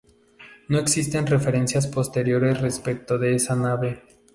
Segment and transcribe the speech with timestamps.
[0.69, 4.01] No existen referencias posteriores respecto de esta nave.